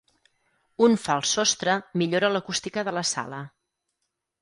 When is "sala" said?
3.15-3.47